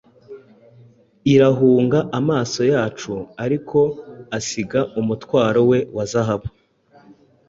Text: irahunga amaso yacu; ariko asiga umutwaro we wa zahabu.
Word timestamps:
irahunga 1.33 1.99
amaso 2.19 2.61
yacu; 2.73 3.13
ariko 3.43 3.79
asiga 4.37 4.79
umutwaro 4.99 5.61
we 5.69 5.79
wa 5.95 6.05
zahabu. 6.11 6.47